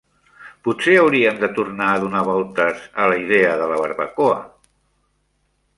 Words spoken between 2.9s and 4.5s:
a la idea de la barbacoa?